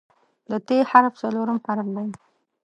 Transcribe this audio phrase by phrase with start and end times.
[0.49, 2.07] د "ت" حرف څلورم حرف دی.